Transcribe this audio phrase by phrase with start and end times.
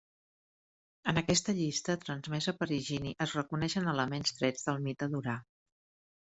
[1.11, 5.41] En aquesta llista, transmesa per Higini, es reconeixen elements trets del mite d'Urà.